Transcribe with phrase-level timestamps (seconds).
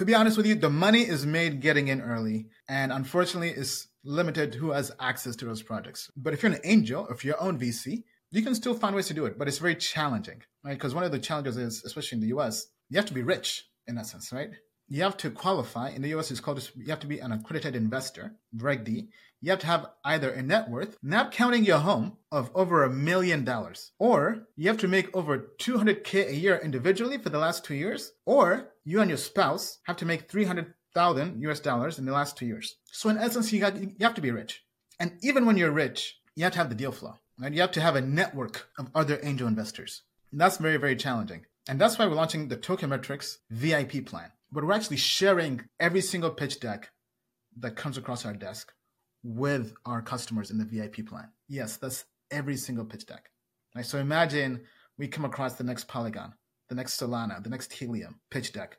[0.00, 3.88] To be honest with you, the money is made getting in early, and unfortunately, is
[4.02, 6.10] limited who has access to those projects.
[6.16, 9.08] But if you're an angel, if you're your own VC, you can still find ways
[9.08, 10.72] to do it, but it's very challenging, right?
[10.72, 13.68] Because one of the challenges is, especially in the US, you have to be rich
[13.88, 14.48] in essence, right?
[14.92, 15.90] You have to qualify.
[15.90, 19.08] In the US, it's called, you have to be an accredited investor, Reg D.
[19.40, 22.90] You have to have either a net worth, not counting your home, of over a
[22.90, 27.64] million dollars, or you have to make over 200K a year individually for the last
[27.64, 32.12] two years, or you and your spouse have to make 300,000 US dollars in the
[32.12, 32.76] last two years.
[32.90, 34.64] So in essence, you, got, you have to be rich.
[34.98, 37.14] And even when you're rich, you have to have the deal flow.
[37.38, 37.52] Right?
[37.52, 40.02] You have to have a network of other angel investors.
[40.32, 41.46] And that's very, very challenging.
[41.68, 44.32] And that's why we're launching the Token Metrics VIP plan.
[44.52, 46.90] But we're actually sharing every single pitch deck
[47.58, 48.72] that comes across our desk
[49.22, 51.28] with our customers in the VIP plan.
[51.48, 53.30] Yes, that's every single pitch deck.
[53.74, 53.86] Right?
[53.86, 54.62] So imagine
[54.98, 56.34] we come across the next Polygon,
[56.68, 58.68] the next Solana, the next Helium pitch deck.